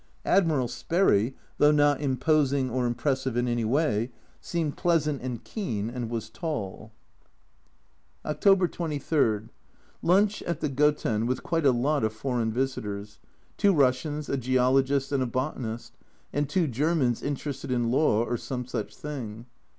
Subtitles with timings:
[0.25, 6.09] Admiral Sperry, though not imposing or impressive in any way, seemed pleasant and keen, and
[6.09, 6.91] was tall.
[8.25, 9.49] October 23.
[10.01, 13.19] Lunch at the Goten, with quite a lot of foreign visitors,
[13.57, 15.93] two Russians, a geologist and a botanist,
[16.33, 19.45] and two Germans interested in law or some such thing.